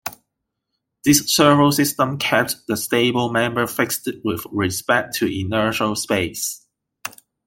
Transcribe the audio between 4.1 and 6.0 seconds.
with respect to inertial